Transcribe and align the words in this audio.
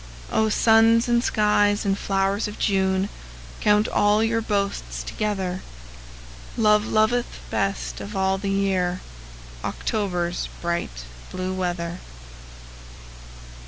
O 0.31 0.49
suns 0.49 1.07
and 1.07 1.23
skies 1.23 1.85
and 1.85 1.95
flowers 1.95 2.47
of 2.47 2.57
June, 2.57 3.07
Count 3.59 3.87
all 3.87 4.23
your 4.23 4.41
boasts 4.41 5.03
together, 5.03 5.61
Love 6.57 6.87
loveth 6.87 7.39
best 7.51 8.01
of 8.01 8.15
all 8.15 8.39
the 8.39 8.49
year 8.49 9.01
October's 9.63 10.49
bright 10.63 11.05
blue 11.31 11.53
weather. 11.53 11.99